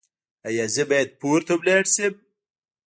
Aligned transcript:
ایا 0.47 0.65
زه 0.75 0.83
باید 0.89 1.09
پورته 1.19 1.53
لاړ 1.67 1.83
شم؟ 1.93 2.13